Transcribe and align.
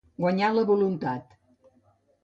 Guanyar 0.23 0.49
la 0.55 0.63
voluntat. 0.71 1.39